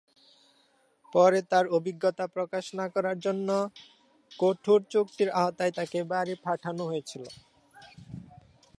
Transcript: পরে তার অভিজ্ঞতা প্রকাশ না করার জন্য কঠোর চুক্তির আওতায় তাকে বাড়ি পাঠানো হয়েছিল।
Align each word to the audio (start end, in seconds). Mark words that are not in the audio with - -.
পরে 1.15 1.39
তার 1.51 1.65
অভিজ্ঞতা 1.77 2.25
প্রকাশ 2.35 2.65
না 2.79 2.85
করার 2.95 3.17
জন্য 3.25 3.49
কঠোর 4.31 4.79
চুক্তির 4.91 5.29
আওতায় 5.41 5.73
তাকে 5.77 5.99
বাড়ি 6.11 6.33
পাঠানো 6.45 6.83
হয়েছিল। 6.85 7.23